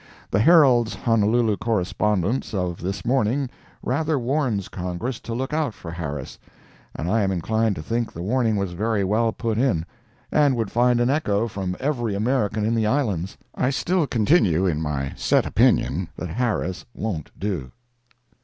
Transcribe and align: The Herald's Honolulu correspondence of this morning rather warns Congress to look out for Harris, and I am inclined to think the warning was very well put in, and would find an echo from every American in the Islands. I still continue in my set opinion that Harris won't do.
The 0.31 0.39
Herald's 0.39 0.95
Honolulu 0.95 1.57
correspondence 1.57 2.55
of 2.55 2.81
this 2.81 3.05
morning 3.05 3.51
rather 3.83 4.17
warns 4.17 4.67
Congress 4.67 5.19
to 5.19 5.35
look 5.35 5.53
out 5.53 5.75
for 5.75 5.91
Harris, 5.91 6.39
and 6.95 7.07
I 7.07 7.21
am 7.21 7.31
inclined 7.31 7.75
to 7.75 7.83
think 7.83 8.11
the 8.11 8.23
warning 8.23 8.55
was 8.55 8.71
very 8.73 9.03
well 9.03 9.31
put 9.31 9.59
in, 9.59 9.85
and 10.31 10.55
would 10.55 10.71
find 10.71 10.99
an 11.01 11.11
echo 11.11 11.47
from 11.47 11.77
every 11.79 12.15
American 12.15 12.65
in 12.65 12.73
the 12.73 12.87
Islands. 12.87 13.37
I 13.53 13.69
still 13.69 14.07
continue 14.07 14.65
in 14.65 14.81
my 14.81 15.13
set 15.15 15.45
opinion 15.45 16.07
that 16.15 16.29
Harris 16.29 16.83
won't 16.95 17.29
do. 17.39 17.71